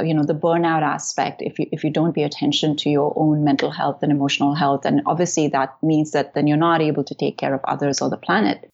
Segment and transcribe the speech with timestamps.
[0.00, 3.44] you know the burnout aspect if you if you don't pay attention to your own
[3.44, 7.14] mental health and emotional health and obviously that means that then you're not able to
[7.14, 8.70] take care of others or the planet.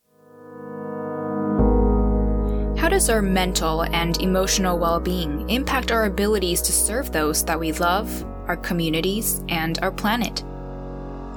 [2.79, 7.73] How does our mental and emotional well-being impact our abilities to serve those that we
[7.73, 10.43] love our communities and our planet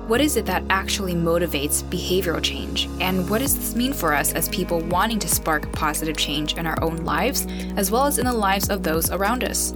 [0.07, 2.89] what is it that actually motivates behavioral change?
[2.99, 6.67] And what does this mean for us as people wanting to spark positive change in
[6.67, 9.73] our own lives, as well as in the lives of those around us?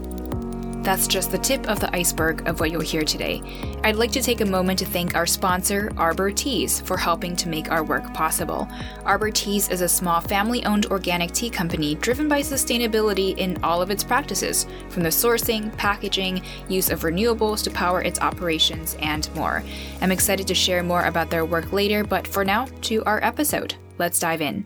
[0.87, 3.41] That's just the tip of the iceberg of what you'll hear today.
[3.83, 7.49] I'd like to take a moment to thank our sponsor, Arbor Teas, for helping to
[7.49, 8.69] make our work possible.
[9.03, 13.81] Arbor Teas is a small family owned organic tea company driven by sustainability in all
[13.81, 19.29] of its practices, from the sourcing, packaging, use of renewables to power its operations, and
[19.35, 19.65] more.
[19.99, 23.75] I'm excited to share more about their work later, but for now, to our episode.
[23.97, 24.65] Let's dive in.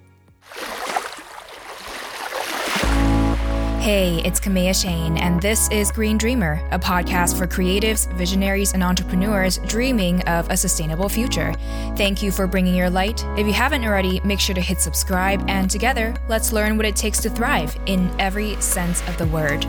[3.81, 8.83] Hey, it's Kaméa Chayne, and this is Green Dreamer, a podcast for creatives, visionaries, and
[8.83, 11.51] entrepreneurs dreaming of a sustainable future.
[11.97, 13.25] Thank you for bringing your light.
[13.39, 16.95] If you haven't already, make sure to hit subscribe, and together, let's learn what it
[16.95, 19.65] takes to thrive in every sense of the word.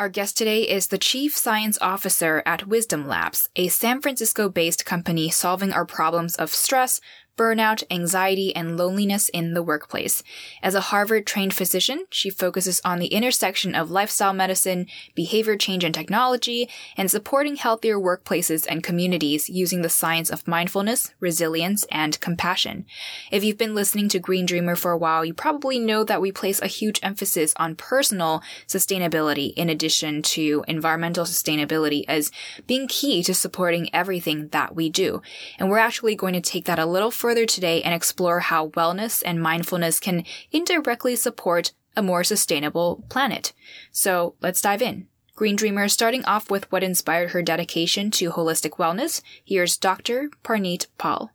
[0.00, 4.86] Our guest today is the Chief Science Officer at Wisdom Labs, a San Francisco based
[4.86, 7.02] company solving our problems of stress,
[7.40, 10.22] burnout, anxiety, and loneliness in the workplace.
[10.62, 15.82] As a Harvard trained physician, she focuses on the intersection of lifestyle medicine, behavior change
[15.82, 16.68] and technology,
[16.98, 22.84] and supporting healthier workplaces and communities using the science of mindfulness, resilience, and compassion.
[23.32, 26.32] If you've been listening to Green Dreamer for a while, you probably know that we
[26.32, 32.30] place a huge emphasis on personal sustainability in addition to environmental sustainability as
[32.66, 35.22] being key to supporting everything that we do.
[35.58, 38.70] And we're actually going to take that a little further further today and explore how
[38.70, 43.52] wellness and mindfulness can indirectly support a more sustainable planet.
[43.92, 45.06] So let's dive in.
[45.36, 49.22] Green Dreamer starting off with what inspired her dedication to holistic wellness.
[49.44, 50.28] Here's Dr.
[50.42, 51.30] Parneet Pal.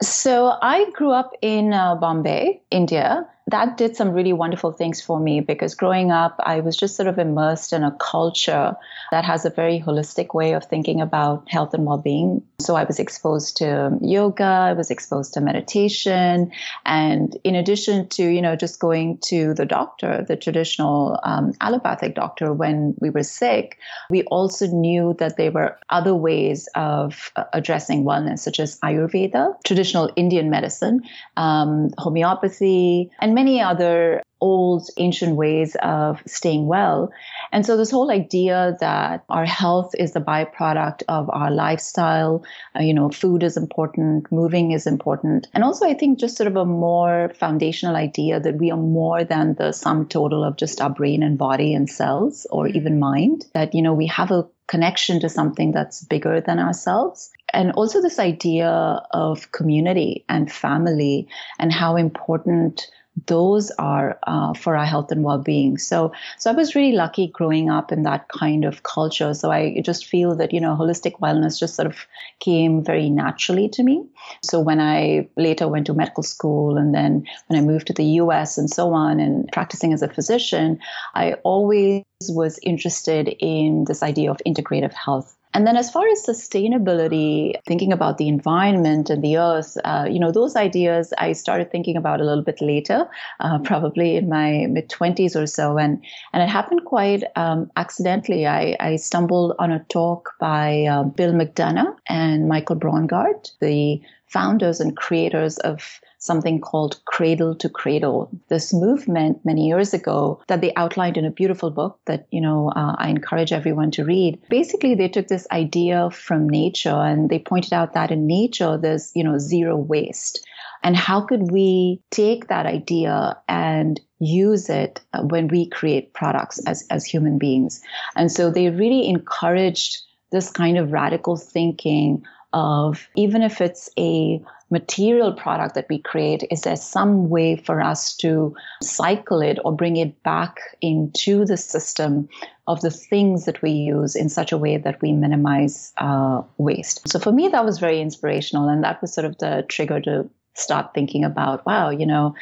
[0.00, 5.18] So I grew up in uh, Bombay, India, that did some really wonderful things for
[5.18, 8.76] me because growing up, I was just sort of immersed in a culture
[9.10, 12.42] that has a very holistic way of thinking about health and well being.
[12.60, 16.52] So I was exposed to yoga, I was exposed to meditation.
[16.84, 22.14] And in addition to, you know, just going to the doctor, the traditional um, allopathic
[22.14, 23.78] doctor when we were sick,
[24.10, 29.54] we also knew that there were other ways of uh, addressing wellness, such as Ayurveda,
[29.64, 31.00] traditional Indian medicine,
[31.38, 37.10] um, homeopathy, and many other old ancient ways of staying well.
[37.52, 42.44] And so this whole idea that our health is the byproduct of our lifestyle,
[42.76, 45.48] uh, you know, food is important, moving is important.
[45.54, 49.24] And also I think just sort of a more foundational idea that we are more
[49.24, 52.76] than the sum total of just our brain and body and cells or mm-hmm.
[52.76, 57.30] even mind, that, you know, we have a connection to something that's bigger than ourselves
[57.52, 58.68] and also this idea
[59.10, 62.86] of community and family and how important
[63.26, 65.78] those are uh, for our health and well-being.
[65.78, 69.34] So, so I was really lucky growing up in that kind of culture.
[69.34, 72.06] So I just feel that you know holistic wellness just sort of
[72.40, 74.04] came very naturally to me.
[74.42, 78.04] So when I later went to medical school and then when I moved to the
[78.22, 78.58] U.S.
[78.58, 80.78] and so on, and practicing as a physician,
[81.14, 86.24] I always was interested in this idea of integrative health And then, as far as
[86.26, 91.70] sustainability, thinking about the environment and the earth, uh, you know, those ideas I started
[91.70, 93.08] thinking about a little bit later,
[93.40, 95.78] uh, probably in my mid 20s or so.
[95.78, 98.46] And, and it happened quite um, accidentally.
[98.46, 104.80] I, I stumbled on a talk by uh, Bill McDonough and Michael Braungart, the founders
[104.80, 108.30] and creators of something called Cradle to Cradle.
[108.48, 112.70] This movement many years ago that they outlined in a beautiful book that, you know,
[112.74, 114.40] uh, I encourage everyone to read.
[114.50, 119.12] Basically, they took this idea from nature and they pointed out that in nature, there's,
[119.14, 120.44] you know, zero waste.
[120.82, 126.86] And how could we take that idea and use it when we create products as,
[126.90, 127.80] as human beings?
[128.16, 129.98] And so they really encouraged
[130.30, 132.22] this kind of radical thinking
[132.52, 137.80] of even if it's a material product that we create, is there some way for
[137.80, 142.28] us to cycle it or bring it back into the system
[142.66, 147.08] of the things that we use in such a way that we minimize uh, waste?
[147.08, 148.68] So for me, that was very inspirational.
[148.68, 152.34] And that was sort of the trigger to start thinking about, wow, you know,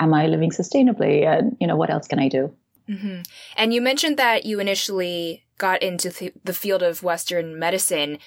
[0.00, 1.24] am I living sustainably?
[1.26, 2.52] And, you know, what else can I do?
[2.88, 3.20] Mm-hmm.
[3.56, 8.18] And you mentioned that you initially got into th- the field of Western medicine.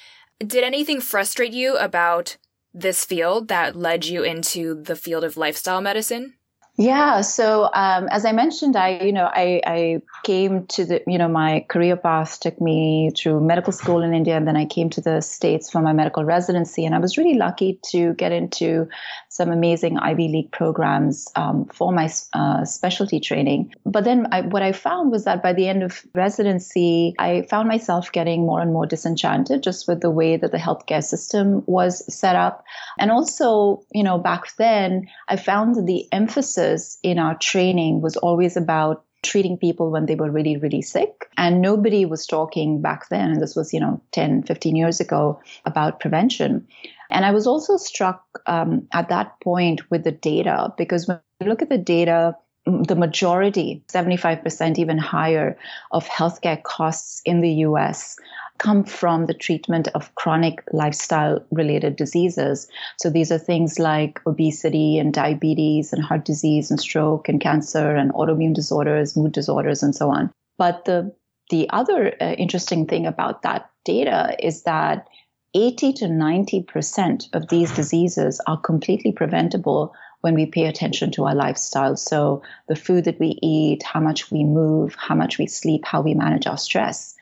[0.45, 2.37] Did anything frustrate you about
[2.73, 6.33] this field that led you into the field of lifestyle medicine?
[6.77, 7.19] Yeah.
[7.21, 11.27] So um, as I mentioned, I you know I, I came to the you know
[11.27, 15.01] my career path took me through medical school in India, and then I came to
[15.01, 18.87] the states for my medical residency, and I was really lucky to get into
[19.27, 23.73] some amazing Ivy League programs um, for my uh, specialty training.
[23.85, 27.67] But then I, what I found was that by the end of residency, I found
[27.67, 32.03] myself getting more and more disenchanted just with the way that the healthcare system was
[32.13, 32.63] set up.
[32.97, 36.60] And also, you know, back then, I found the emphasis
[37.03, 41.29] in our training was always about treating people when they were really, really sick.
[41.37, 45.39] And nobody was talking back then, and this was, you know, 10, 15 years ago,
[45.65, 46.67] about prevention.
[47.09, 51.47] And I was also struck um, at that point with the data because when you
[51.47, 52.35] look at the data,
[52.65, 55.57] the majority, 75% even higher,
[55.91, 58.17] of healthcare costs in the US
[58.61, 62.67] come from the treatment of chronic lifestyle related diseases.
[62.99, 67.95] So these are things like obesity and diabetes and heart disease and stroke and cancer
[67.95, 70.31] and autoimmune disorders, mood disorders, and so on.
[70.59, 71.11] But the
[71.49, 75.07] the other uh, interesting thing about that data is that
[75.53, 81.35] 80 to 90% of these diseases are completely preventable when we pay attention to our
[81.35, 81.97] lifestyle.
[81.97, 86.01] So, the food that we eat, how much we move, how much we sleep, how
[86.01, 87.15] we manage our stress.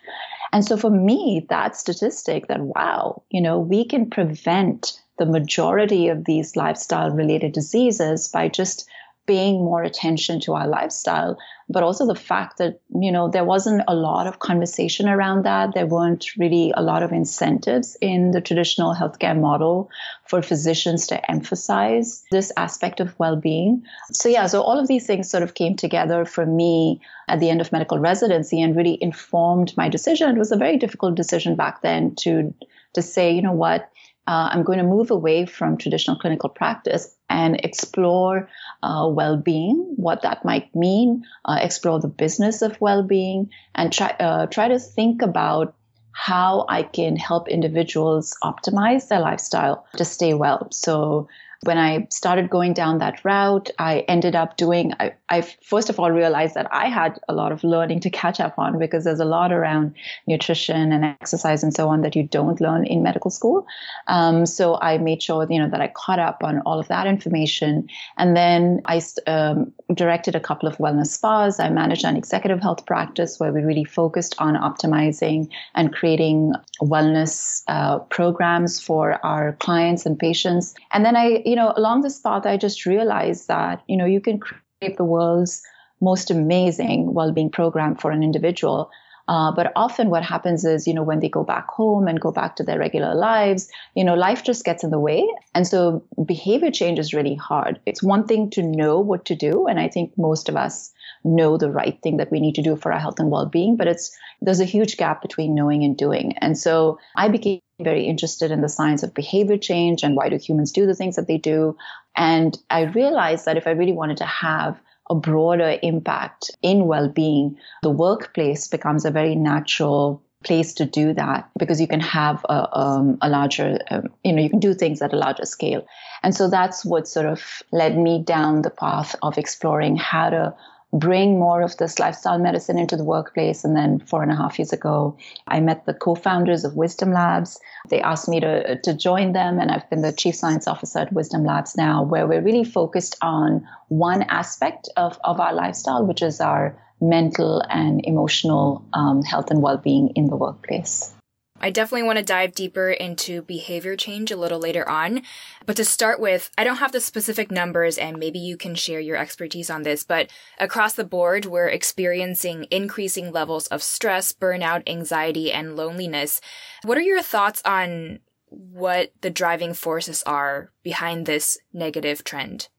[0.51, 6.07] And so, for me, that statistic that, wow, you know, we can prevent the majority
[6.07, 8.87] of these lifestyle related diseases by just
[9.29, 11.37] paying more attention to our lifestyle,
[11.69, 15.75] but also the fact that, you know, there wasn't a lot of conversation around that.
[15.75, 19.91] There weren't really a lot of incentives in the traditional healthcare model
[20.25, 23.83] for physicians to emphasize this aspect of well-being.
[24.11, 27.51] So yeah, so all of these things sort of came together for me at the
[27.51, 30.35] end of medical residency and really informed my decision.
[30.35, 32.51] It was a very difficult decision back then to
[32.93, 33.91] to say, you know what,
[34.29, 38.47] uh, I'm going to move away from traditional clinical practice and explore
[38.83, 44.45] uh, well-being, what that might mean, uh, explore the business of well-being, and try uh,
[44.45, 45.73] try to think about
[46.11, 50.67] how I can help individuals optimize their lifestyle to stay well.
[50.71, 51.27] So
[51.63, 55.99] when I started going down that route, I ended up doing, I, I, first of
[55.99, 59.19] all realized that I had a lot of learning to catch up on because there's
[59.19, 59.93] a lot around
[60.25, 63.67] nutrition and exercise and so on that you don't learn in medical school.
[64.07, 67.07] Um, so I made sure, you know, that I caught up on all of that
[67.07, 67.89] information.
[68.17, 71.59] And then I um, directed a couple of wellness spas.
[71.59, 77.63] I managed an executive health practice where we really focused on optimizing and creating wellness
[77.67, 80.73] uh, programs for our clients and patients.
[80.93, 84.21] And then I, you know, along this path, I just realized that, you know, you
[84.21, 85.61] can create the world's
[85.99, 88.91] most amazing well-being program for an individual.
[89.27, 92.31] Uh, but often what happens is, you know, when they go back home and go
[92.31, 95.27] back to their regular lives, you know, life just gets in the way.
[95.53, 97.79] And so behavior change is really hard.
[97.85, 99.67] It's one thing to know what to do.
[99.67, 100.91] And I think most of us
[101.23, 103.87] know the right thing that we need to do for our health and well-being, but
[103.87, 106.33] it's, there's a huge gap between knowing and doing.
[106.39, 110.37] And so I became very interested in the science of behavior change and why do
[110.37, 111.77] humans do the things that they do.
[112.15, 117.57] And I realized that if I really wanted to have a broader impact in well-being,
[117.81, 122.77] the workplace becomes a very natural place to do that because you can have a,
[122.77, 125.85] um, a larger, um, you know, you can do things at a larger scale.
[126.23, 130.55] And so that's what sort of led me down the path of exploring how to
[130.91, 133.63] bring more of this lifestyle medicine into the workplace.
[133.63, 135.15] And then four and a half years ago,
[135.47, 137.59] I met the co-founders of Wisdom Labs.
[137.89, 141.13] They asked me to, to join them, and I've been the chief science officer at
[141.13, 146.21] Wisdom Labs now, where we're really focused on one aspect of, of our lifestyle, which
[146.21, 151.13] is our mental and emotional um, health and well-being in the workplace.
[151.61, 155.23] I definitely want to dive deeper into behavior change a little later on.
[155.65, 158.99] But to start with, I don't have the specific numbers and maybe you can share
[158.99, 164.87] your expertise on this, but across the board, we're experiencing increasing levels of stress, burnout,
[164.87, 166.41] anxiety, and loneliness.
[166.83, 172.69] What are your thoughts on what the driving forces are behind this negative trend?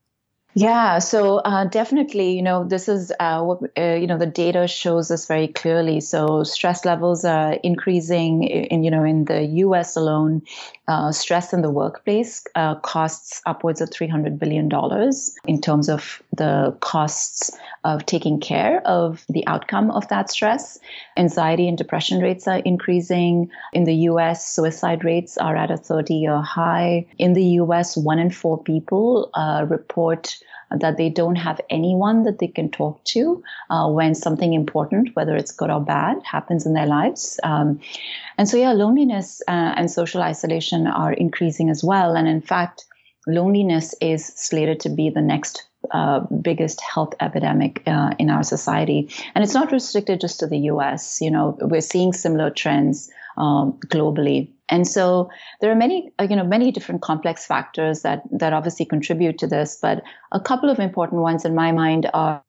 [0.54, 4.66] Yeah, so uh, definitely, you know, this is uh, what, uh, you know, the data
[4.66, 6.00] shows us very clearly.
[6.00, 10.42] So stress levels are increasing in, you know, in the US alone.
[10.90, 14.68] Uh, stress in the workplace uh, costs upwards of $300 billion
[15.46, 20.80] in terms of the costs of taking care of the outcome of that stress.
[21.16, 23.48] Anxiety and depression rates are increasing.
[23.72, 27.06] In the US, suicide rates are at a 30 year high.
[27.18, 30.38] In the US, one in four people uh, report
[30.78, 35.36] that they don't have anyone that they can talk to uh, when something important, whether
[35.36, 37.40] it's good or bad, happens in their lives.
[37.42, 37.80] Um,
[38.38, 42.14] and so, yeah, loneliness uh, and social isolation are increasing as well.
[42.14, 42.84] And in fact,
[43.26, 49.10] loneliness is slated to be the next uh, biggest health epidemic uh, in our society.
[49.34, 51.20] And it's not restricted just to the US.
[51.20, 54.50] You know, we're seeing similar trends um, globally.
[54.70, 55.28] And so
[55.60, 59.46] there are many, uh, you know, many different complex factors that that obviously contribute to
[59.46, 59.78] this.
[59.80, 62.42] But a couple of important ones in my mind are,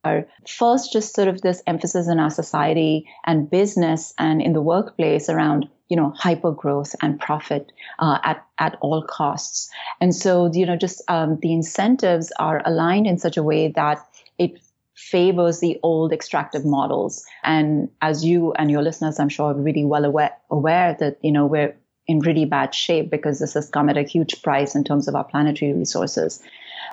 [0.47, 5.29] first, just sort of this emphasis in our society and business and in the workplace
[5.29, 10.65] around you know hyper growth and profit uh, at at all costs and so you
[10.65, 13.99] know just um, the incentives are aligned in such a way that
[14.37, 14.51] it
[14.95, 19.83] favors the old extractive models and as you and your listeners i'm sure are really
[19.83, 21.75] well aware, aware that you know we're
[22.07, 25.15] in really bad shape because this has come at a huge price in terms of
[25.15, 26.41] our planetary resources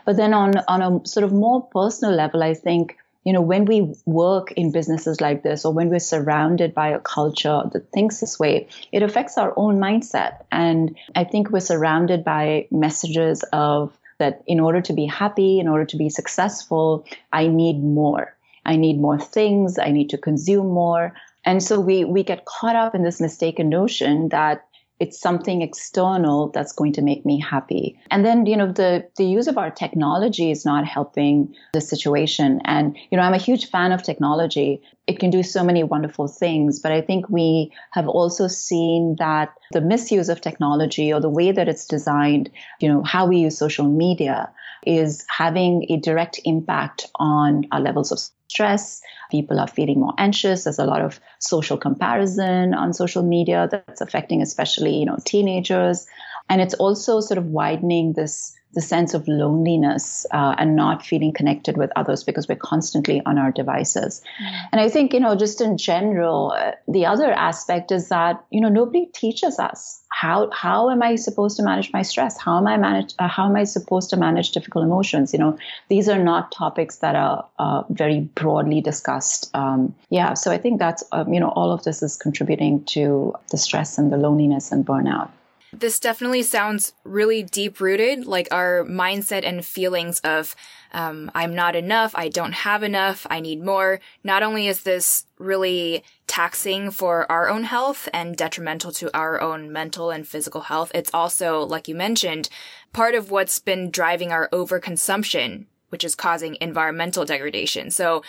[0.05, 2.97] but then on on a sort of more personal level i think
[3.29, 6.99] you know, when we work in businesses like this or when we're surrounded by a
[6.99, 10.45] culture that thinks this way, it affects our own mindset.
[10.51, 15.69] And I think we're surrounded by messages of that in order to be happy, in
[15.69, 18.35] order to be successful, I need more.
[18.65, 19.79] I need more things.
[19.79, 21.13] I need to consume more.
[21.45, 24.67] And so we, we get caught up in this mistaken notion that
[25.01, 27.99] it's something external that's going to make me happy.
[28.11, 32.61] And then, you know, the, the use of our technology is not helping the situation.
[32.65, 34.83] And, you know, I'm a huge fan of technology.
[35.07, 39.51] It can do so many wonderful things, but I think we have also seen that
[39.73, 42.51] the misuse of technology or the way that it's designed,
[42.81, 44.51] you know, how we use social media
[44.87, 49.01] is having a direct impact on our levels of stress.
[49.31, 50.65] People are feeling more anxious.
[50.65, 56.07] There's a lot of social comparison on social media that's affecting especially, you know, teenagers.
[56.49, 61.33] And it's also sort of widening this the sense of loneliness uh, and not feeling
[61.33, 64.23] connected with others because we're constantly on our devices.
[64.41, 64.69] Mm.
[64.71, 68.61] And I think, you know, just in general, uh, the other aspect is that, you
[68.61, 72.39] know, nobody teaches us how, how am I supposed to manage my stress?
[72.39, 75.33] How am I manage, uh, how am I supposed to manage difficult emotions?
[75.33, 75.59] You know,
[75.89, 79.51] these are not topics that are uh, very broadly discussed.
[79.55, 80.35] Um, yeah.
[80.35, 83.99] So I think that's, um, you know, all of this is contributing to the stress
[83.99, 85.31] and the loneliness and burnout.
[85.73, 90.57] This definitely sounds really deep rooted, like our mindset and feelings of,
[90.93, 94.01] um, I'm not enough, I don't have enough, I need more.
[94.25, 99.71] Not only is this really taxing for our own health and detrimental to our own
[99.71, 102.49] mental and physical health, it's also, like you mentioned,
[102.95, 107.91] part of what's been driving our overconsumption, which is causing environmental degradation.
[107.91, 108.23] So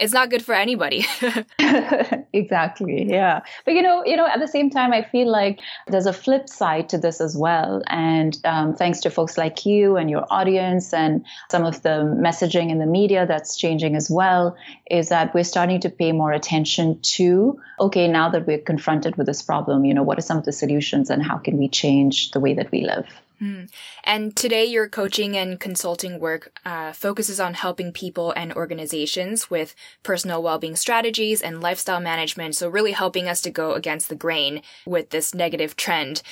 [0.00, 1.04] it's not good for anybody.
[2.32, 3.08] exactly.
[3.08, 3.40] Yeah.
[3.64, 6.48] But you know, you know, at the same time, I feel like there's a flip
[6.48, 7.82] side to this as well.
[7.86, 12.70] And um, thanks to folks like you and your audience and some of the messaging
[12.70, 14.56] in the media that's changing as well,
[14.90, 19.26] is that we're starting to pay more attention to, okay, now that we're confronted with
[19.26, 22.30] this problem, you know, what are some of the solutions and how can we change
[22.30, 23.06] the way that we live?
[23.40, 23.70] Mm.
[24.04, 29.74] And today, your coaching and consulting work uh, focuses on helping people and organizations with
[30.02, 32.54] personal well being strategies and lifestyle management.
[32.54, 36.22] So, really helping us to go against the grain with this negative trend.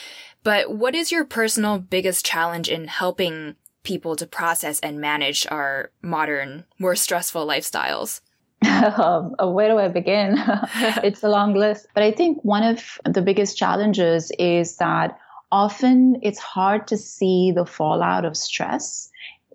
[0.44, 5.90] But what is your personal biggest challenge in helping people to process and manage our
[6.02, 8.20] modern, more stressful lifestyles?
[8.98, 10.36] um, where do I begin?
[11.02, 11.86] it's a long list.
[11.94, 15.18] But I think one of the biggest challenges is that
[15.50, 19.10] often it's hard to see the fallout of stress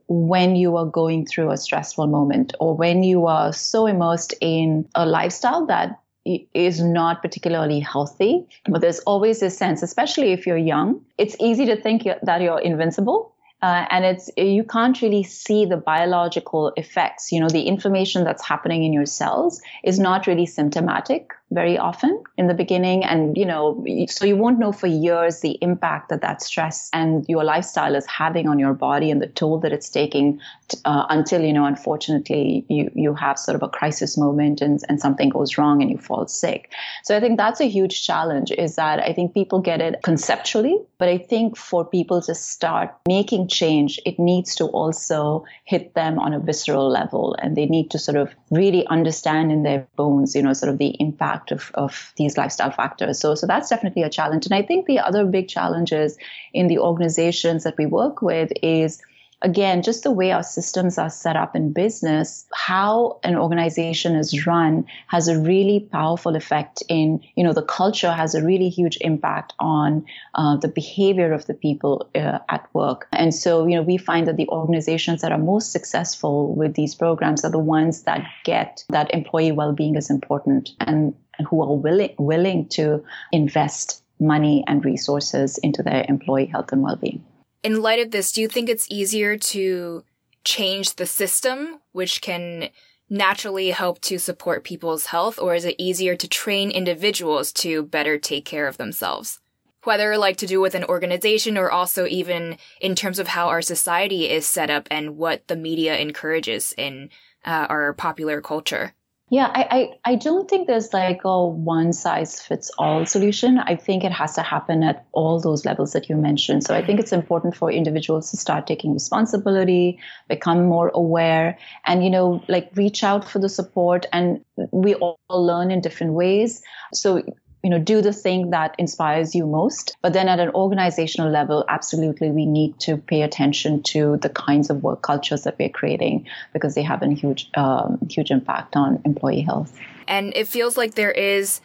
[0.07, 4.87] when you are going through a stressful moment or when you are so immersed in
[4.95, 8.45] a lifestyle that is not particularly healthy.
[8.65, 12.59] But there's always this sense, especially if you're young, it's easy to think that you're
[12.59, 13.33] invincible
[13.63, 18.45] uh, and it's you can't really see the biological effects you know the inflammation that's
[18.45, 23.03] happening in your cells is not really symptomatic very often in the beginning.
[23.03, 27.25] And you know so you won't know for years the impact that that stress and
[27.27, 30.39] your lifestyle is having on your body and the toll that it's taking
[30.85, 34.99] uh, until you know unfortunately you you have sort of a crisis moment and, and
[34.99, 36.71] something goes wrong and you fall sick.
[37.03, 40.77] So i think that's a huge challenge is that i think people get it conceptually
[40.97, 46.19] but i think for people to start making change it needs to also hit them
[46.19, 50.35] on a visceral level and they need to sort of really understand in their bones
[50.35, 53.19] you know sort of the impact impact of, of these lifestyle factors.
[53.19, 54.45] So, so that's definitely a challenge.
[54.45, 56.17] And I think the other big challenges
[56.53, 59.01] in the organizations that we work with is
[59.43, 64.47] again, just the way our systems are set up in business, how an organization is
[64.47, 68.97] run has a really powerful effect in, you know, the culture has a really huge
[69.01, 73.07] impact on uh, the behavior of the people uh, at work.
[73.11, 76.95] And so, you know, we find that the organizations that are most successful with these
[76.95, 81.13] programs are the ones that get that employee well-being is important and,
[81.49, 87.23] who are willing, willing to invest money and resources into their employee health and well-being
[87.63, 90.03] in light of this, do you think it's easier to
[90.43, 92.69] change the system, which can
[93.09, 98.17] naturally help to support people's health, or is it easier to train individuals to better
[98.17, 99.39] take care of themselves?
[99.83, 103.61] Whether like to do with an organization or also even in terms of how our
[103.61, 107.09] society is set up and what the media encourages in
[107.45, 108.93] uh, our popular culture.
[109.29, 109.67] Yeah, I,
[110.05, 113.57] I, I, don't think there's like a one size fits all solution.
[113.57, 116.63] I think it has to happen at all those levels that you mentioned.
[116.63, 122.03] So I think it's important for individuals to start taking responsibility, become more aware, and,
[122.03, 124.05] you know, like reach out for the support.
[124.13, 126.61] And we all learn in different ways.
[126.93, 127.23] So
[127.63, 129.95] you know, do the thing that inspires you most.
[130.01, 134.69] But then at an organizational level, absolutely, we need to pay attention to the kinds
[134.69, 139.01] of work cultures that we're creating because they have a huge, um, huge impact on
[139.05, 139.73] employee health.
[140.07, 141.61] And it feels like there is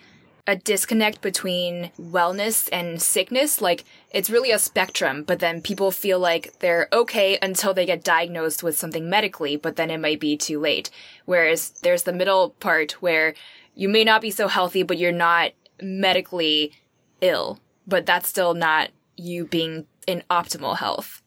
[0.46, 3.60] a disconnect between wellness and sickness.
[3.60, 8.02] Like it's really a spectrum, but then people feel like they're okay until they get
[8.02, 10.90] diagnosed with something medically, but then it might be too late.
[11.26, 13.34] Whereas there's the middle part where
[13.74, 16.72] you may not be so healthy, but you're not medically
[17.20, 21.22] ill, but that's still not you being in optimal health.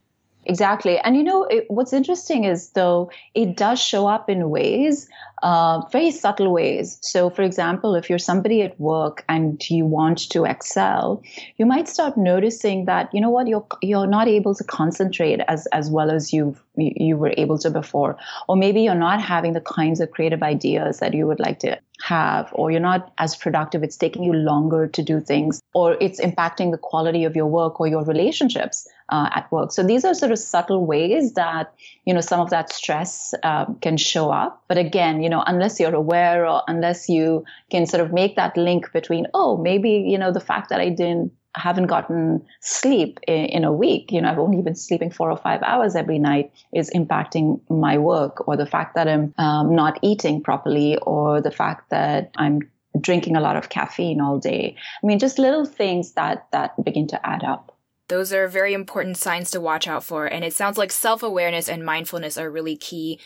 [0.45, 0.97] Exactly.
[0.97, 5.07] And you know, it, what's interesting is though it does show up in ways,
[5.41, 6.97] uh, very subtle ways.
[7.01, 11.21] So, for example, if you're somebody at work and you want to excel,
[11.57, 15.67] you might start noticing that, you know what, you're, you're not able to concentrate as,
[15.67, 18.17] as well as you you were able to before.
[18.47, 21.77] Or maybe you're not having the kinds of creative ideas that you would like to
[22.01, 23.83] have, or you're not as productive.
[23.83, 27.81] It's taking you longer to do things, or it's impacting the quality of your work
[27.81, 29.73] or your relationships uh, at work.
[29.73, 31.73] So these are sort of subtle ways that,
[32.05, 34.63] you know, some of that stress um, can show up.
[34.69, 38.55] But again, you know, unless you're aware or unless you can sort of make that
[38.55, 43.45] link between, oh, maybe, you know, the fact that I didn't haven't gotten sleep in,
[43.45, 46.51] in, a week, you know, I've only been sleeping four or five hours every night
[46.73, 51.51] is impacting my work, or the fact that I'm um, not eating properly, or the
[51.51, 52.61] fact that I'm
[52.99, 54.75] drinking a lot of caffeine all day.
[55.03, 57.75] I mean, just little things that that begin to add up.
[58.07, 60.25] Those are very important signs to watch out for.
[60.25, 63.19] And it sounds like self awareness and mindfulness are really key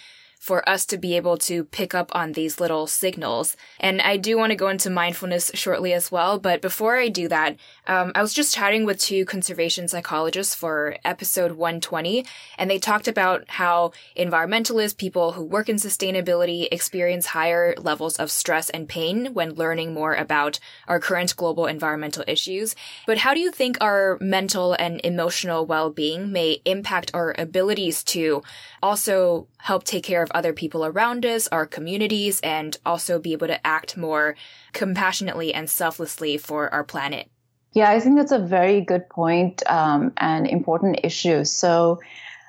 [0.45, 3.57] for us to be able to pick up on these little signals.
[3.79, 6.37] And I do want to go into mindfulness shortly as well.
[6.37, 7.55] But before I do that,
[7.87, 12.27] um, I was just chatting with two conservation psychologists for episode 120,
[12.59, 18.29] and they talked about how environmentalists, people who work in sustainability, experience higher levels of
[18.29, 22.75] stress and pain when learning more about our current global environmental issues.
[23.07, 28.43] But how do you think our mental and emotional well-being may impact our abilities to
[28.83, 33.47] also help take care of other people around us, our communities, and also be able
[33.47, 34.35] to act more
[34.73, 37.29] compassionately and selflessly for our planet.
[37.71, 41.43] Yeah, I think that's a very good point, um, and important issue.
[41.43, 41.99] So,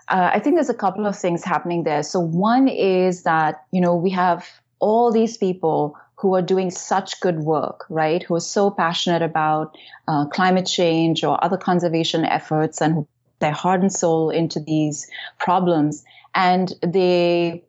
[0.09, 2.03] uh, I think there's a couple of things happening there.
[2.03, 4.47] So, one is that, you know, we have
[4.79, 8.23] all these people who are doing such good work, right?
[8.23, 9.77] Who are so passionate about
[10.09, 13.07] uh, climate change or other conservation efforts and
[13.39, 16.05] their heart and soul into these problems.
[16.35, 17.65] And they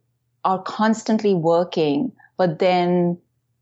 [0.47, 3.17] are constantly working, but then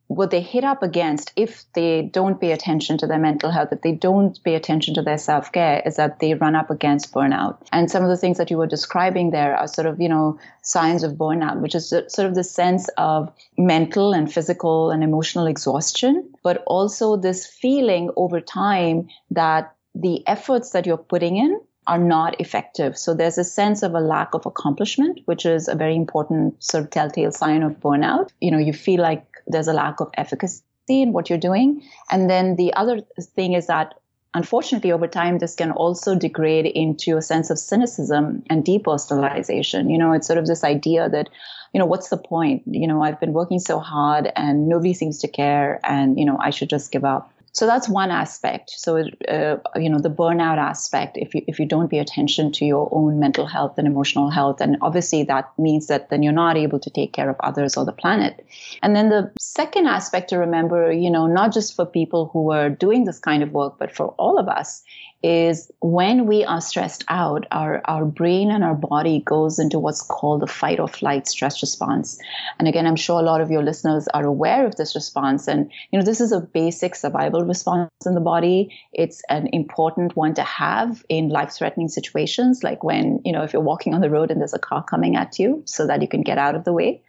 [0.06, 3.82] what they hit up against if they don't pay attention to their mental health, if
[3.82, 7.58] they don't pay attention to their self care, is that they run up against burnout.
[7.72, 10.38] And some of the things that you were describing there are sort of, you know,
[10.62, 15.48] signs of burnout, which is sort of the sense of mental and physical and emotional
[15.48, 21.98] exhaustion, but also this feeling over time that the efforts that you're putting in are
[21.98, 22.98] not effective.
[22.98, 26.84] So there's a sense of a lack of accomplishment, which is a very important sort
[26.84, 28.30] of telltale sign of burnout.
[28.42, 31.82] You know, you feel like there's a lack of efficacy in what you're doing.
[32.10, 33.02] And then the other
[33.36, 33.94] thing is that
[34.34, 39.90] unfortunately over time this can also degrade into a sense of cynicism and depersonalization.
[39.90, 41.30] You know, it's sort of this idea that
[41.76, 42.64] you know, what's the point?
[42.66, 46.38] You know, I've been working so hard and nobody seems to care and, you know,
[46.40, 47.34] I should just give up.
[47.56, 48.70] So that's one aspect.
[48.72, 48.98] So,
[49.30, 52.90] uh, you know, the burnout aspect, if you, if you don't pay attention to your
[52.92, 56.80] own mental health and emotional health, and obviously that means that then you're not able
[56.80, 58.46] to take care of others or the planet.
[58.84, 62.70] And then the second aspect to remember, you know, not just for people who are
[62.70, 64.84] doing this kind of work, but for all of us
[65.26, 70.04] is when we are stressed out, our, our brain and our body goes into what's
[70.04, 72.20] called the fight or flight stress response.
[72.60, 75.48] And again, I'm sure a lot of your listeners are aware of this response.
[75.48, 78.70] And, you know, this is a basic survival response in the body.
[78.94, 83.52] It's an important one to have in life threatening situations, like when, you know, if
[83.52, 86.08] you're walking on the road and there's a car coming at you so that you
[86.08, 87.02] can get out of the way.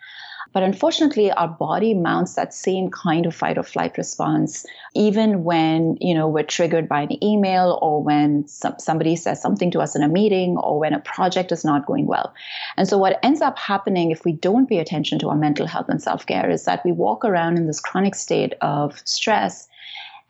[0.56, 4.64] But unfortunately, our body mounts that same kind of fight or flight response,
[4.94, 9.70] even when, you know, we're triggered by an email or when some, somebody says something
[9.72, 12.32] to us in a meeting or when a project is not going well.
[12.78, 15.90] And so what ends up happening if we don't pay attention to our mental health
[15.90, 19.68] and self-care is that we walk around in this chronic state of stress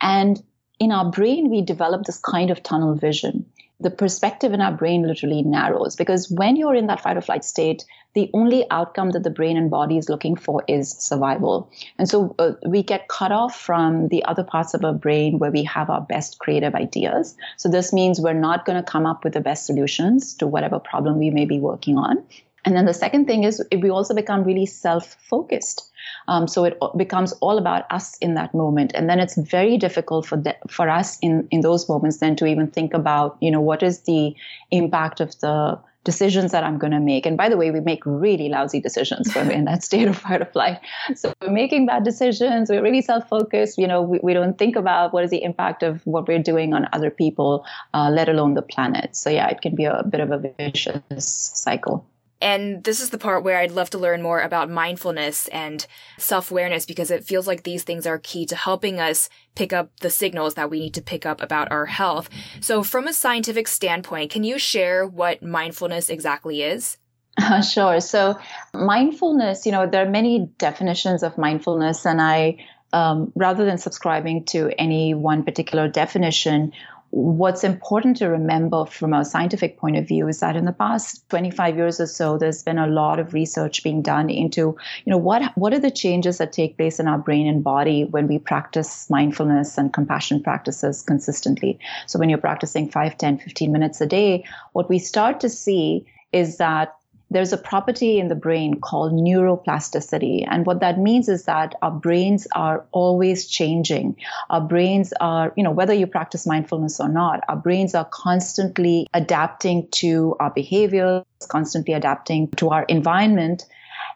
[0.01, 0.43] and
[0.81, 3.47] in our brain, we develop this kind of tunnel vision
[3.81, 7.45] the perspective in our brain literally narrows because when you're in that fight or flight
[7.45, 7.85] state,
[8.17, 11.71] the only outcome that the brain and body is looking for is survival.
[11.99, 15.51] And so uh, we get cut off from the other parts of our brain where
[15.51, 17.37] we have our best creative ideas.
[17.59, 20.79] So this means we're not going to come up with the best solutions to whatever
[20.79, 22.25] problem we may be working on.
[22.65, 25.93] And then the second thing is we also become really self focused.
[26.27, 30.27] Um, so it becomes all about us in that moment, and then it's very difficult
[30.27, 33.61] for the, for us in in those moments then to even think about you know
[33.61, 34.35] what is the
[34.71, 37.27] impact of the decisions that I'm going to make.
[37.27, 40.17] And by the way, we make really lousy decisions when we're in that state of
[40.17, 40.79] fight or flight.
[41.15, 42.71] So we're making bad decisions.
[42.71, 43.77] We're really self-focused.
[43.77, 46.73] You know, we, we don't think about what is the impact of what we're doing
[46.73, 49.17] on other people, uh, let alone the planet.
[49.17, 52.07] So yeah, it can be a bit of a vicious cycle.
[52.41, 55.87] And this is the part where I'd love to learn more about mindfulness and
[56.19, 59.91] self awareness because it feels like these things are key to helping us pick up
[60.01, 62.29] the signals that we need to pick up about our health.
[62.61, 66.99] So, from a scientific standpoint, can you share what mindfulness exactly is?
[67.41, 68.01] Uh, sure.
[68.01, 68.39] So,
[68.75, 72.59] mindfulness, you know, there are many definitions of mindfulness, and I
[72.93, 76.73] um, rather than subscribing to any one particular definition,
[77.17, 81.27] what's important to remember from a scientific point of view is that in the past
[81.31, 84.77] 25 years or so there's been a lot of research being done into
[85.07, 88.05] you know what what are the changes that take place in our brain and body
[88.05, 91.79] when we practice mindfulness and compassion practices consistently?
[92.07, 96.05] So when you're practicing 5 10 15 minutes a day what we start to see
[96.33, 96.99] is that
[97.37, 100.47] there's a property in the brain called neuroplasticity.
[100.51, 104.17] And what that means is that our brains are always changing.
[104.49, 109.07] Our brains are, you know, whether you practice mindfulness or not, our brains are constantly
[109.13, 113.67] adapting to our behaviors, constantly adapting to our environment.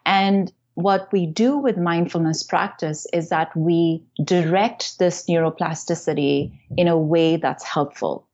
[0.03, 6.97] And what we do with mindfulness practice is that we direct this neuroplasticity in a
[6.97, 8.27] way that's helpful.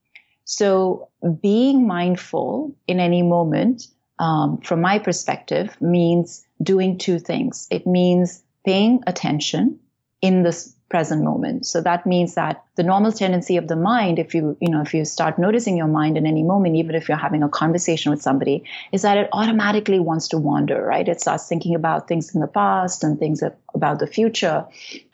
[0.45, 1.09] So
[1.41, 3.87] being mindful in any moment
[4.19, 7.67] um, from my perspective, means doing two things.
[7.69, 9.79] It means paying attention
[10.21, 11.65] in this present moment.
[11.65, 14.93] So that means that the normal tendency of the mind, if you, you know, if
[14.93, 18.21] you start noticing your mind in any moment, even if you're having a conversation with
[18.21, 21.07] somebody, is that it automatically wants to wander, right?
[21.07, 24.65] It starts thinking about things in the past and things about the future.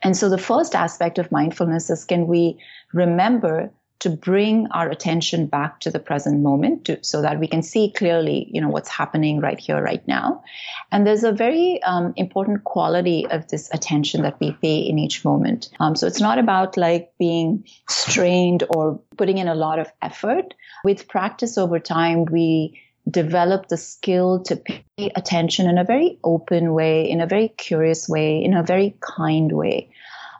[0.03, 2.59] And so the first aspect of mindfulness is can we
[2.93, 3.71] remember
[4.03, 7.89] to bring our attention back to the present moment to, so that we can see
[7.89, 10.43] clearly, you know, what's happening right here, right now.
[10.91, 15.23] And there's a very um, important quality of this attention that we pay in each
[15.23, 15.69] moment.
[15.79, 20.53] Um, so it's not about like being strained or putting in a lot of effort.
[20.83, 24.83] With practice over time, we develop the skill to pay
[25.15, 29.53] attention in a very open way, in a very curious way, in a very kind
[29.53, 29.91] way.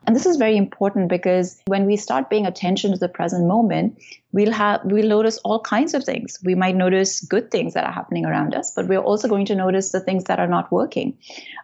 [0.05, 3.97] And this is very important because when we start paying attention to the present moment,
[4.33, 6.39] we'll have we'll notice all kinds of things.
[6.43, 9.55] We might notice good things that are happening around us, but we're also going to
[9.55, 11.17] notice the things that are not working.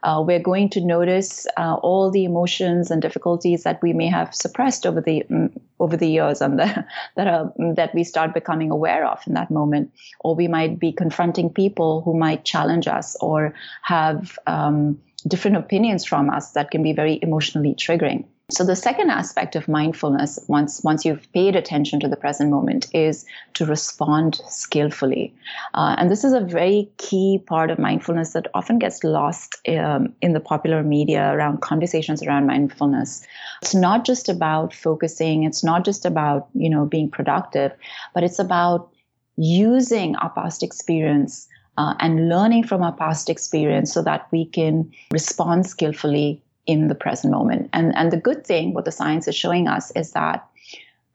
[0.03, 4.33] Uh, we're going to notice uh, all the emotions and difficulties that we may have
[4.33, 8.71] suppressed over the um, over the years and the, that are that we start becoming
[8.71, 9.91] aware of in that moment.
[10.21, 16.05] Or we might be confronting people who might challenge us or have um, different opinions
[16.05, 18.25] from us that can be very emotionally triggering.
[18.51, 22.87] So the second aspect of mindfulness, once once you've paid attention to the present moment,
[22.95, 25.35] is to respond skillfully,
[25.75, 30.15] uh, and this is a very key part of mindfulness that often gets lost um,
[30.23, 33.23] in the popular media around conversations around mindfulness.
[33.61, 35.43] It's not just about focusing.
[35.43, 37.71] It's not just about you know being productive,
[38.15, 38.89] but it's about
[39.35, 41.47] using our past experience
[41.79, 46.95] uh, and learning from our past experience so that we can respond skillfully in the
[46.95, 47.69] present moment.
[47.71, 50.45] And, and the good thing, what the science is showing us, is that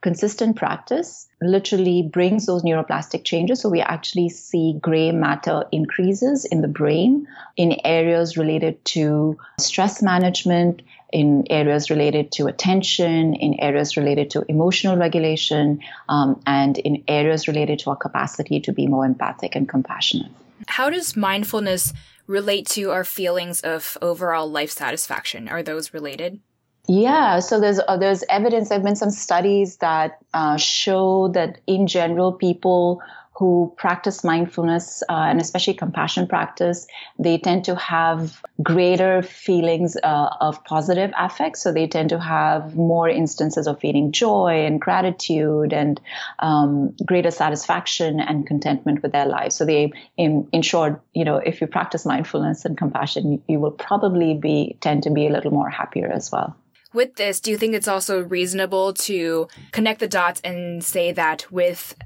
[0.00, 3.60] consistent practice literally brings those neuroplastic changes.
[3.60, 10.02] So we actually see gray matter increases in the brain in areas related to stress
[10.02, 10.80] management,
[11.12, 17.48] in areas related to attention, in areas related to emotional regulation, um, and in areas
[17.48, 20.32] related to our capacity to be more empathic and compassionate.
[20.68, 21.92] How does mindfulness
[22.26, 25.48] relate to our feelings of overall life satisfaction?
[25.48, 26.40] Are those related?
[26.86, 28.68] Yeah, so there's uh, there's evidence.
[28.68, 33.00] There've been some studies that uh, show that in general, people
[33.36, 36.86] who practice mindfulness uh, and especially compassion practice,
[37.18, 41.58] they tend to have greater feelings uh, of positive affect.
[41.58, 46.00] So they tend to have more instances of feeling joy and gratitude and
[46.38, 49.56] um, greater satisfaction and contentment with their lives.
[49.56, 53.72] So they, in, in short, you know, if you practice mindfulness and compassion, you will
[53.72, 56.56] probably be tend to be a little more happier as well
[56.92, 61.50] with this, do you think it's also reasonable to connect the dots and say that
[61.50, 61.96] with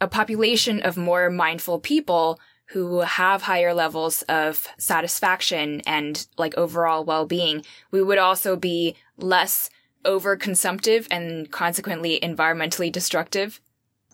[0.00, 7.04] a population of more mindful people who have higher levels of satisfaction and like overall
[7.04, 9.70] well-being, we would also be less
[10.04, 13.60] overconsumptive and consequently environmentally destructive.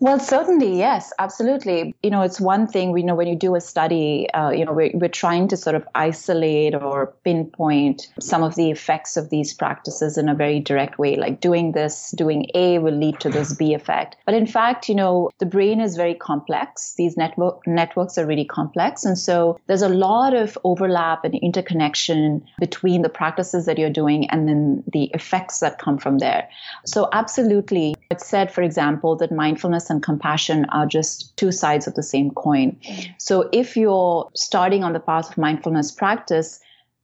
[0.03, 1.95] Well, certainly, yes, absolutely.
[2.03, 4.73] You know, it's one thing we know when you do a study, uh, you know,
[4.73, 9.55] we're, we're trying to sort of isolate or pinpoint some of the effects of these
[9.55, 11.15] practices in a very direct way.
[11.15, 14.17] Like doing this, doing A will lead to this B effect.
[14.27, 16.95] But in fact, you know, the brain is very complex.
[16.95, 19.05] These network networks are really complex.
[19.05, 24.29] And so there's a lot of overlap and interconnection between the practices that you're doing
[24.31, 26.49] and then the effects that come from there.
[26.87, 27.95] So absolutely.
[28.11, 32.33] It's said, for example, that mindfulness and compassion are just two sides of the same
[32.33, 32.77] coin.
[33.19, 36.59] So if you're starting on the path of mindfulness practice,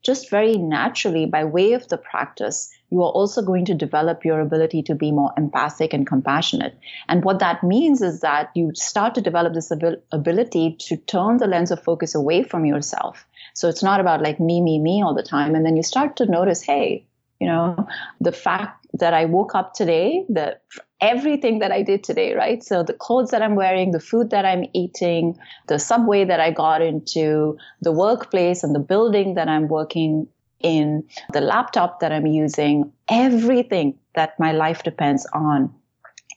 [0.05, 4.41] just very naturally, by way of the practice, you are also going to develop your
[4.41, 6.79] ability to be more empathic and compassionate.
[7.09, 9.73] And what that means is that you start to develop this
[10.13, 13.27] ability to turn the lens of focus away from yourself.
[13.55, 15.55] So it's not about like me, me, me all the time.
[15.55, 17.05] And then you start to notice, hey,
[17.41, 17.87] you know,
[18.21, 20.63] the fact that I woke up today, that
[21.01, 22.63] everything that I did today, right?
[22.63, 26.51] So the clothes that I'm wearing, the food that I'm eating, the subway that I
[26.51, 30.27] got into, the workplace and the building that I'm working
[30.61, 35.73] in, the laptop that I'm using, everything that my life depends on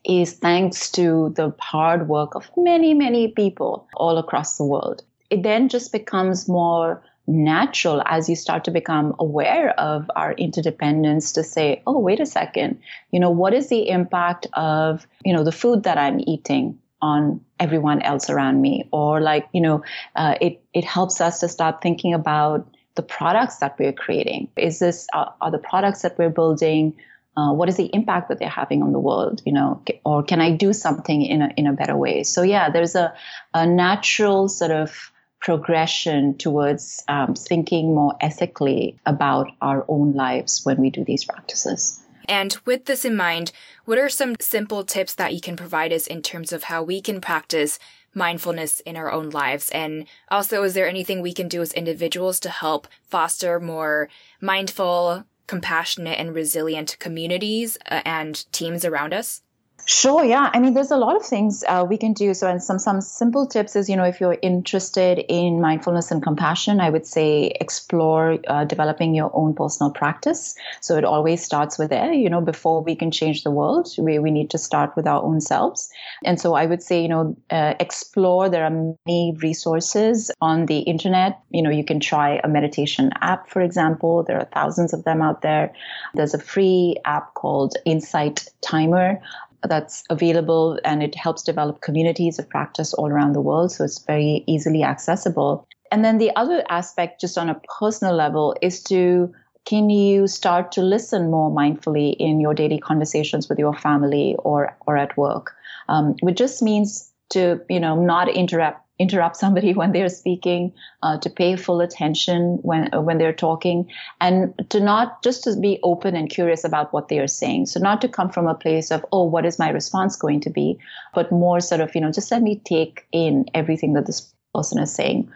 [0.05, 5.03] is thanks to the hard work of many, many people all across the world.
[5.29, 11.33] It then just becomes more natural as you start to become aware of our interdependence
[11.33, 12.79] to say, oh, wait a second,
[13.11, 17.41] you know, what is the impact of, you know, the food that I'm eating on
[17.59, 18.87] everyone else around me?
[18.91, 19.83] Or like, you know,
[20.15, 24.49] uh, it, it helps us to start thinking about the products that we're creating.
[24.57, 26.95] Is this, uh, are the products that we're building
[27.37, 30.41] uh, what is the impact that they're having on the world you know or can
[30.41, 33.13] i do something in a in a better way so yeah there's a,
[33.53, 40.77] a natural sort of progression towards um, thinking more ethically about our own lives when
[40.77, 41.99] we do these practices.
[42.29, 43.51] And with this in mind,
[43.85, 47.01] what are some simple tips that you can provide us in terms of how we
[47.01, 47.79] can practice
[48.13, 49.69] mindfulness in our own lives?
[49.71, 55.25] And also, is there anything we can do as individuals to help foster more mindful,
[55.47, 59.41] compassionate, and resilient communities uh, and teams around us?
[59.85, 60.23] Sure.
[60.23, 60.49] Yeah.
[60.53, 62.33] I mean, there's a lot of things uh, we can do.
[62.33, 66.21] So, and some some simple tips is, you know, if you're interested in mindfulness and
[66.21, 70.55] compassion, I would say explore uh, developing your own personal practice.
[70.81, 72.13] So it always starts with there.
[72.13, 75.21] You know, before we can change the world, we we need to start with our
[75.21, 75.89] own selves.
[76.23, 78.49] And so I would say, you know, uh, explore.
[78.49, 81.39] There are many resources on the internet.
[81.49, 84.23] You know, you can try a meditation app, for example.
[84.23, 85.73] There are thousands of them out there.
[86.13, 89.19] There's a free app called Insight Timer
[89.67, 93.71] that's available and it helps develop communities of practice all around the world.
[93.71, 95.67] So it's very easily accessible.
[95.91, 99.31] And then the other aspect, just on a personal level, is to
[99.65, 104.75] can you start to listen more mindfully in your daily conversations with your family or
[104.87, 105.53] or at work,
[105.87, 110.73] um, which just means to you know not interrupt interrupt somebody when they're speaking,
[111.03, 113.87] uh, to pay full attention when uh, when they're talking,
[114.19, 117.65] and to not just to be open and curious about what they are saying.
[117.65, 120.49] So not to come from a place of oh, what is my response going to
[120.49, 120.77] be,
[121.13, 124.79] but more sort of you know just let me take in everything that this person
[124.79, 125.31] is saying.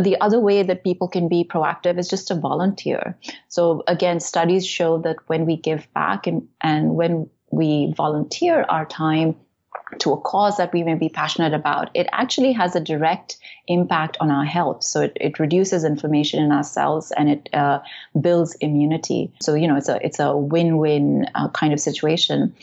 [0.00, 3.18] The other way that people can be proactive is just to volunteer.
[3.48, 8.86] So again, studies show that when we give back and, and when we volunteer our
[8.86, 9.34] time
[9.98, 14.16] to a cause that we may be passionate about, it actually has a direct impact
[14.20, 14.82] on our health.
[14.82, 17.80] So it, it reduces inflammation in our cells and it uh,
[18.20, 19.32] builds immunity.
[19.40, 22.54] So you know it's a it's a win-win uh, kind of situation.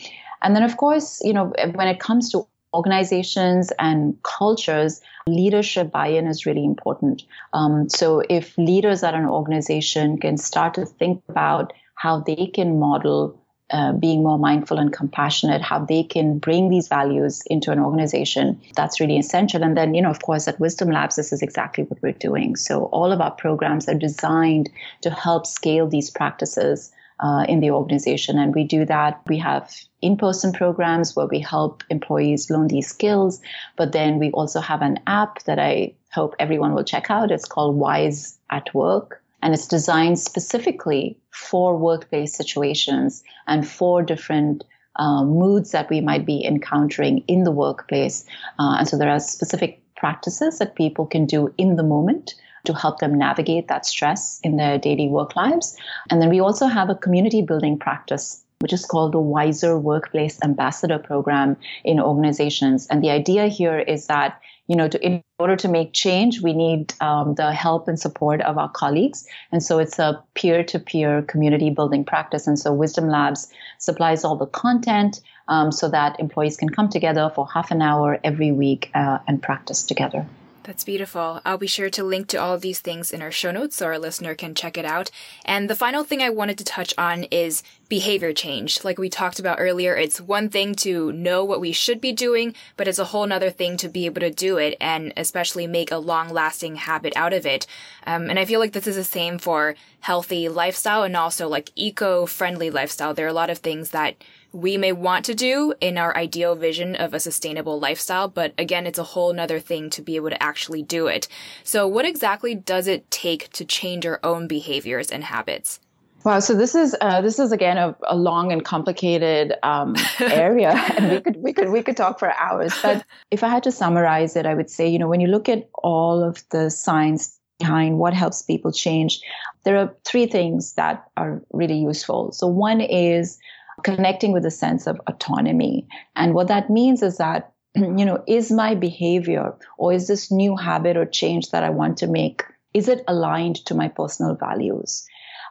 [0.42, 6.26] And then of course you know when it comes to organizations and cultures, leadership buy-in
[6.26, 7.22] is really important.
[7.52, 12.78] Um, so if leaders at an organization can start to think about how they can
[12.78, 13.40] model
[13.70, 18.60] uh, being more mindful and compassionate, how they can bring these values into an organization.
[18.74, 19.62] That's really essential.
[19.62, 22.56] And then, you know, of course, at Wisdom Labs, this is exactly what we're doing.
[22.56, 24.70] So all of our programs are designed
[25.02, 28.38] to help scale these practices uh, in the organization.
[28.38, 29.20] And we do that.
[29.26, 33.40] We have in person programs where we help employees learn these skills.
[33.76, 37.30] But then we also have an app that I hope everyone will check out.
[37.30, 44.64] It's called Wise at Work and it's designed specifically for workplace situations and for different
[44.96, 48.24] uh, moods that we might be encountering in the workplace.
[48.58, 52.74] Uh, and so there are specific practices that people can do in the moment to
[52.74, 55.76] help them navigate that stress in their daily work lives.
[56.10, 60.38] And then we also have a community building practice which is called the Wiser Workplace
[60.42, 62.86] Ambassador Program in organizations.
[62.88, 66.52] And the idea here is that you know, to, in order to make change, we
[66.52, 69.26] need um, the help and support of our colleagues.
[69.50, 72.46] And so it's a peer to peer community building practice.
[72.46, 77.32] And so Wisdom Labs supplies all the content um, so that employees can come together
[77.34, 80.26] for half an hour every week uh, and practice together.
[80.68, 81.40] That's beautiful.
[81.46, 83.86] I'll be sure to link to all of these things in our show notes so
[83.86, 85.10] our listener can check it out.
[85.46, 88.84] And the final thing I wanted to touch on is behavior change.
[88.84, 92.54] Like we talked about earlier, it's one thing to know what we should be doing,
[92.76, 95.90] but it's a whole nother thing to be able to do it and especially make
[95.90, 97.66] a long lasting habit out of it.
[98.06, 101.70] Um, and I feel like this is the same for healthy lifestyle and also like
[101.76, 103.14] eco friendly lifestyle.
[103.14, 104.16] There are a lot of things that
[104.52, 108.86] we may want to do in our ideal vision of a sustainable lifestyle, but again,
[108.86, 111.28] it's a whole nother thing to be able to actually do it.
[111.64, 115.80] So what exactly does it take to change our own behaviors and habits?
[116.24, 120.70] Wow, so this is uh, this is again a, a long and complicated um, area,
[120.70, 122.74] and we could we could we could talk for hours.
[122.82, 125.48] But if I had to summarize it, I would say, you know, when you look
[125.48, 129.20] at all of the science behind what helps people change,
[129.64, 132.32] there are three things that are really useful.
[132.32, 133.38] So one is
[133.82, 135.86] connecting with a sense of autonomy.
[136.16, 140.56] And what that means is that, you know, is my behavior or is this new
[140.56, 145.06] habit or change that I want to make, is it aligned to my personal values?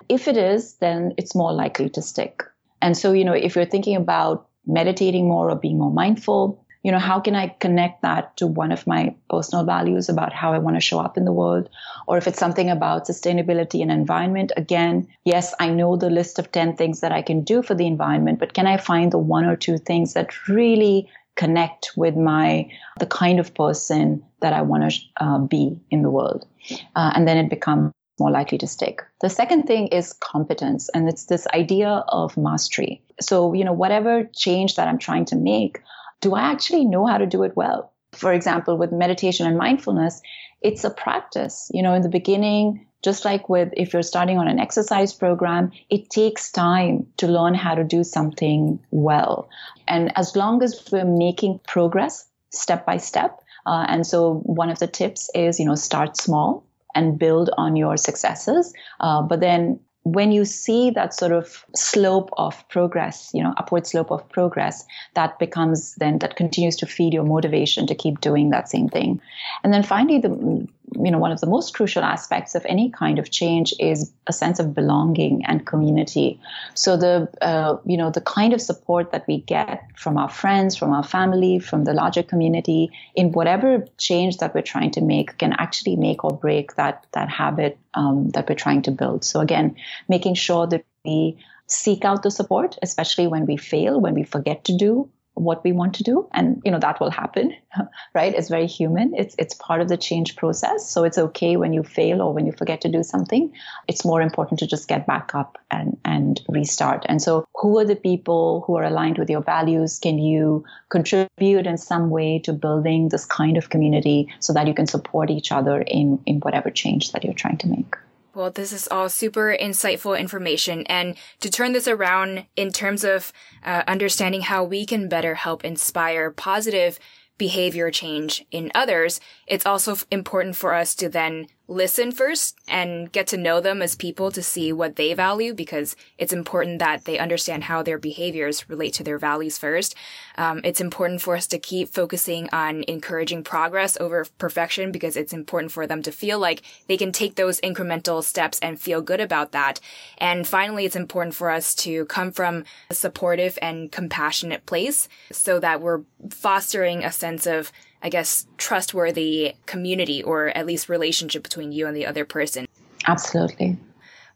[0.10, 2.44] If it is, then it's more likely to stick.
[2.82, 6.93] And so, you know, if you're thinking about meditating more or being more mindful, you
[6.93, 10.58] know, how can I connect that to one of my personal values about how I
[10.58, 11.67] want to show up in the world?
[12.08, 16.54] Or if it's something about sustainability and environment, again, yes, I know the list of
[16.54, 19.43] 10 things that I can do for the environment, but can I find the one
[19.43, 22.71] or two things that really connect with my,
[23.02, 26.47] the kind of person that I want to uh, be in the world?
[26.95, 29.02] Uh, and then it becomes more likely to stick.
[29.19, 33.04] The second thing is competence, and it's this idea of mastery.
[33.19, 35.82] So, you know, whatever change that I'm trying to make,
[36.22, 37.92] do I actually know how to do it well?
[38.14, 40.22] For example, with meditation and mindfulness,
[40.62, 41.70] it's a practice.
[41.74, 45.72] You know, in the beginning, just like with if you're starting on an exercise program,
[45.90, 49.50] it takes time to learn how to do something well.
[49.88, 54.80] And as long as we're making progress step by step, uh, and so one of
[54.80, 58.74] the tips is, you know, start small and build on your successes.
[59.00, 59.80] Uh, but then
[60.13, 64.86] when you see that sort of slope of progress, you know, upward slope of progress,
[65.15, 69.20] that becomes then that continues to feed your motivation to keep doing that same thing.
[69.63, 73.19] And then finally, the you know one of the most crucial aspects of any kind
[73.19, 76.40] of change is a sense of belonging and community.
[76.75, 80.77] So the uh, you know the kind of support that we get from our friends
[80.77, 85.38] from our family from the larger community in whatever change that we're trying to make
[85.38, 89.25] can actually make or break that that habit um, that we're trying to build.
[89.25, 89.75] So again
[90.08, 94.63] making sure that we seek out the support especially when we fail when we forget
[94.63, 96.27] to do what we want to do.
[96.33, 97.54] And you know that will happen
[98.13, 98.33] right?
[98.33, 99.13] It's very human.
[99.15, 100.90] It's it's part of the change process.
[100.90, 103.54] So it's okay when you fail or when you forget to do something.
[103.88, 107.06] It's more important to just get back up and and restart.
[107.10, 110.00] And so who are the people who are aligned with your values?
[110.00, 114.73] Can you contribute in some way to building this kind of community so that you
[114.73, 117.96] can support each other in in whatever change that you're trying to make
[118.38, 120.83] well, this is all super insightful information.
[120.85, 123.33] And to turn this around in terms of
[123.65, 127.00] uh, understanding how we can better help inspire positive
[127.40, 133.28] behavior change in others, it's also important for us to then listen first and get
[133.28, 137.20] to know them as people to see what they value because it's important that they
[137.20, 139.94] understand how their behaviors relate to their values first.
[140.38, 145.34] Um, it's important for us to keep focusing on encouraging progress over perfection because it's
[145.34, 149.20] important for them to feel like they can take those incremental steps and feel good
[149.20, 149.82] about that.
[150.18, 155.60] And finally, it's important for us to come from a supportive and compassionate place so
[155.60, 161.71] that we're fostering a sense of I guess, trustworthy community or at least relationship between
[161.71, 162.67] you and the other person.
[163.08, 163.77] Absolutely.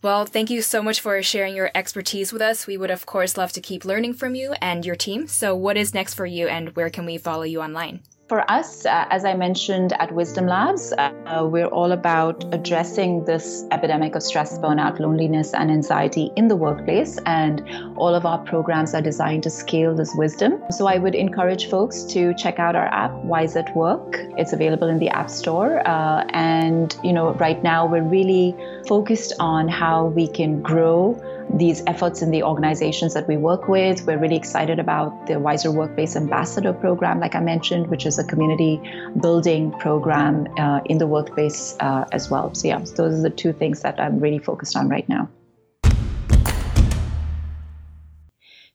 [0.01, 2.65] Well, thank you so much for sharing your expertise with us.
[2.65, 5.27] We would, of course, love to keep learning from you and your team.
[5.27, 8.01] So, what is next for you, and where can we follow you online?
[8.31, 11.11] For us, uh, as I mentioned at Wisdom Labs, uh,
[11.51, 17.19] we're all about addressing this epidemic of stress, burnout, loneliness, and anxiety in the workplace.
[17.25, 17.61] And
[17.97, 20.63] all of our programs are designed to scale this wisdom.
[20.71, 24.21] So I would encourage folks to check out our app, Wise at Work.
[24.37, 25.85] It's available in the App Store.
[25.85, 28.55] Uh, and, you know, right now we're really
[28.87, 34.05] focused on how we can grow these efforts in the organizations that we work with.
[34.05, 38.23] We're really excited about the Wiser Workplace Ambassador Program, like I mentioned, which is a
[38.23, 38.81] community
[39.19, 42.53] building program uh, in the workplace uh, as well.
[42.53, 45.29] So, yeah, those are the two things that I'm really focused on right now.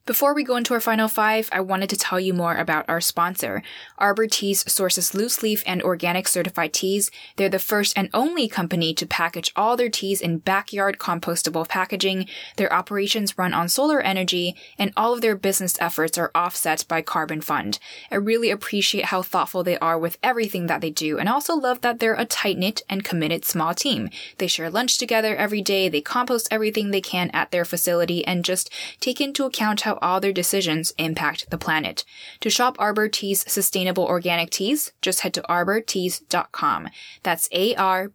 [0.07, 3.01] Before we go into our final five, I wanted to tell you more about our
[3.01, 3.61] sponsor.
[3.97, 7.11] Arbor Teas sources loose leaf and organic certified teas.
[7.35, 12.25] They're the first and only company to package all their teas in backyard compostable packaging.
[12.55, 17.01] Their operations run on solar energy, and all of their business efforts are offset by
[17.01, 17.77] Carbon Fund.
[18.09, 21.81] I really appreciate how thoughtful they are with everything that they do, and also love
[21.81, 24.09] that they're a tight knit and committed small team.
[24.37, 28.45] They share lunch together every day, they compost everything they can at their facility, and
[28.45, 32.03] just take into account how all their decisions impact the planet.
[32.41, 36.89] To shop Arbor Tea's sustainable organic teas, just head to arborteas.com.
[37.23, 38.11] That's A-R-B-O-R-T-E-A-S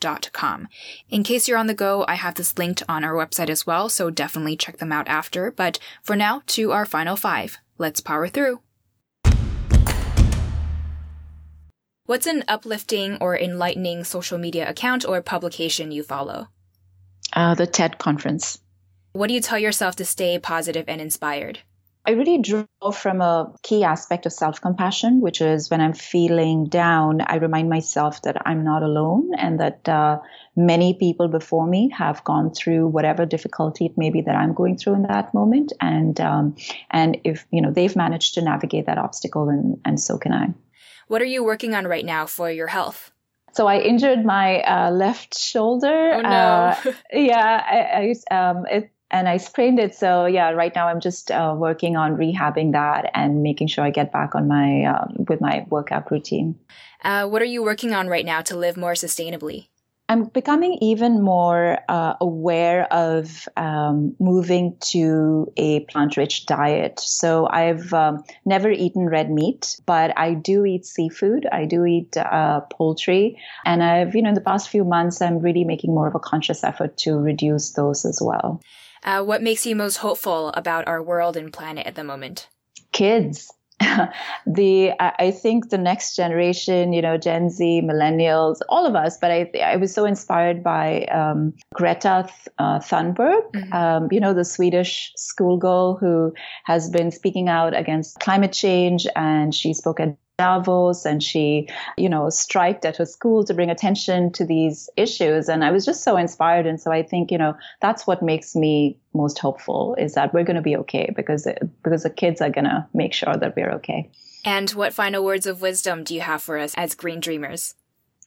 [0.00, 0.68] dot com.
[1.08, 3.88] In case you're on the go, I have this linked on our website as well,
[3.88, 5.50] so definitely check them out after.
[5.50, 7.58] But for now, to our final five.
[7.78, 8.60] Let's power through.
[12.06, 16.48] What's an uplifting or enlightening social media account or publication you follow?
[17.32, 18.58] Uh, the TED conference.
[19.12, 21.58] What do you tell yourself to stay positive and inspired?
[22.04, 26.64] I really draw from a key aspect of self compassion, which is when I'm feeling
[26.64, 30.18] down, I remind myself that I'm not alone and that uh,
[30.56, 34.78] many people before me have gone through whatever difficulty it may be that I'm going
[34.78, 35.72] through in that moment.
[35.80, 36.56] And, um,
[36.90, 40.54] and if, you know, they've managed to navigate that obstacle and, and so can I.
[41.06, 43.12] What are you working on right now for your health?
[43.52, 46.14] So I injured my uh, left shoulder.
[46.14, 46.28] Oh no!
[46.28, 49.94] Uh, yeah, I, I um, it, and I sprained it.
[49.94, 53.90] So yeah, right now I'm just uh, working on rehabbing that and making sure I
[53.90, 56.58] get back on my uh, with my workout routine.
[57.04, 59.66] Uh, what are you working on right now to live more sustainably?
[60.08, 67.00] I'm becoming even more uh, aware of um, moving to a plant-rich diet.
[67.00, 71.46] So I've um, never eaten red meat, but I do eat seafood.
[71.50, 75.38] I do eat uh, poultry, and I've you know in the past few months I'm
[75.38, 78.60] really making more of a conscious effort to reduce those as well.
[79.04, 82.48] Uh, what makes you most hopeful about our world and planet at the moment?
[82.92, 83.50] Kids.
[84.46, 89.18] the I think the next generation, you know, Gen Z, millennials, all of us.
[89.18, 92.28] But I I was so inspired by um, Greta
[92.58, 93.72] uh, Thunberg, mm-hmm.
[93.72, 96.32] um, you know, the Swedish schoolgirl who
[96.64, 102.08] has been speaking out against climate change, and she spoke at Davos and she, you
[102.08, 105.48] know, striked at her school to bring attention to these issues.
[105.48, 106.66] And I was just so inspired.
[106.66, 110.42] And so I think, you know, that's what makes me most hopeful is that we're
[110.42, 111.46] going to be okay because,
[111.84, 114.10] because the kids are going to make sure that we're okay.
[114.44, 117.74] And what final words of wisdom do you have for us as green dreamers?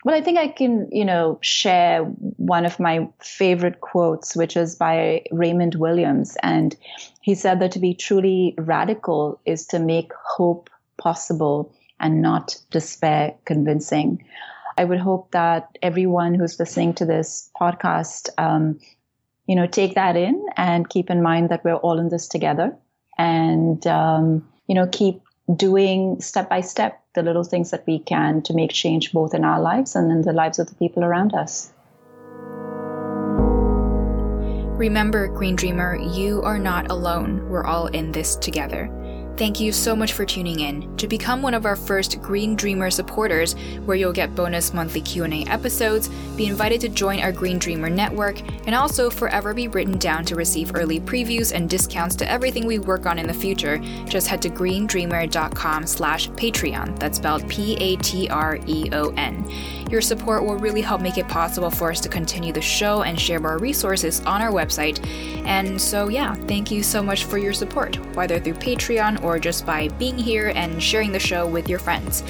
[0.06, 4.76] Well, I think I can, you know, share one of my favorite quotes, which is
[4.76, 6.38] by Raymond Williams.
[6.42, 6.76] And
[7.22, 13.36] he said that to be truly radical is to make hope possible and not despair
[13.46, 14.26] convincing.
[14.78, 18.80] I would hope that everyone who's listening to this podcast, um,
[19.48, 22.76] you know, take that in and keep in mind that we're all in this together
[23.18, 25.22] and, um, you know, keep
[25.56, 29.46] doing step by step the little things that we can to make change both in
[29.46, 31.72] our lives and in the lives of the people around us.
[34.78, 37.48] Remember, Green Dreamer, you are not alone.
[37.50, 38.92] We're all in this together.
[39.38, 40.96] Thank you so much for tuning in.
[40.96, 45.44] To become one of our first Green Dreamer supporters, where you'll get bonus monthly Q&A
[45.48, 46.08] episodes,
[46.38, 50.36] be invited to join our Green Dreamer network, and also forever be written down to
[50.36, 53.78] receive early previews and discounts to everything we work on in the future,
[54.08, 56.98] just head to greendreamer.com slash Patreon.
[56.98, 57.92] That's spelled P-A-T-R-E-O-N.
[59.90, 63.20] Your support will really help make it possible for us to continue the show and
[63.20, 65.06] share more resources on our website.
[65.46, 69.66] And so yeah, thank you so much for your support, whether through Patreon or just
[69.66, 72.24] by being here and sharing the show with your friends.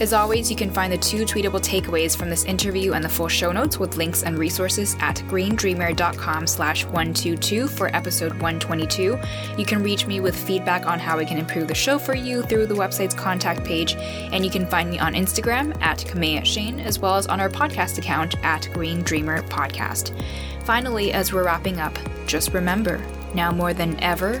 [0.00, 3.26] As always, you can find the two tweetable takeaways from this interview and the full
[3.26, 9.18] show notes with links and resources at greendreamer.com slash 122 for episode 122.
[9.58, 12.42] You can reach me with feedback on how we can improve the show for you
[12.42, 16.78] through the website's contact page, and you can find me on Instagram at Kaméa Chayne,
[16.78, 20.16] as well as on our podcast account at Green Dreamer Podcast.
[20.62, 24.40] Finally, as we're wrapping up, just remember, now more than ever,